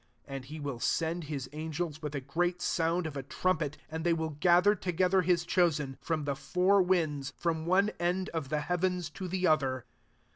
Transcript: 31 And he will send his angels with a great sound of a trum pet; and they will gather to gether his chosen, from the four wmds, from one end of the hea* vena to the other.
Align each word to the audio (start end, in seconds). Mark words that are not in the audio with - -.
31 0.23 0.35
And 0.35 0.45
he 0.45 0.59
will 0.59 0.79
send 0.79 1.23
his 1.25 1.47
angels 1.53 2.01
with 2.01 2.15
a 2.15 2.21
great 2.21 2.59
sound 2.59 3.05
of 3.05 3.15
a 3.15 3.21
trum 3.21 3.59
pet; 3.59 3.77
and 3.87 4.03
they 4.03 4.13
will 4.13 4.31
gather 4.31 4.73
to 4.73 4.91
gether 4.91 5.21
his 5.21 5.45
chosen, 5.45 5.95
from 6.01 6.23
the 6.25 6.35
four 6.35 6.83
wmds, 6.83 7.33
from 7.37 7.67
one 7.67 7.89
end 7.99 8.27
of 8.29 8.49
the 8.49 8.61
hea* 8.61 8.77
vena 8.77 9.03
to 9.03 9.27
the 9.27 9.45
other. 9.45 9.85